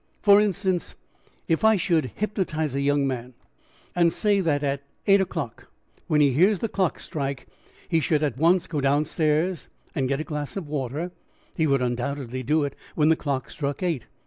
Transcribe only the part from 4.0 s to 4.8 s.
say that